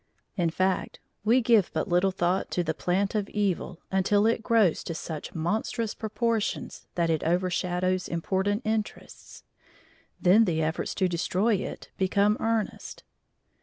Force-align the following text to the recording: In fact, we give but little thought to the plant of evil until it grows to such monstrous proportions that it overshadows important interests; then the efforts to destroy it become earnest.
In 0.35 0.49
fact, 0.49 0.99
we 1.23 1.41
give 1.41 1.69
but 1.73 1.87
little 1.87 2.09
thought 2.09 2.49
to 2.49 2.63
the 2.63 2.73
plant 2.73 3.13
of 3.13 3.29
evil 3.29 3.83
until 3.91 4.25
it 4.25 4.41
grows 4.41 4.83
to 4.85 4.95
such 4.95 5.35
monstrous 5.35 5.93
proportions 5.93 6.87
that 6.95 7.11
it 7.11 7.23
overshadows 7.23 8.07
important 8.07 8.63
interests; 8.65 9.43
then 10.19 10.45
the 10.45 10.59
efforts 10.59 10.95
to 10.95 11.07
destroy 11.07 11.53
it 11.53 11.91
become 11.99 12.35
earnest. 12.39 13.03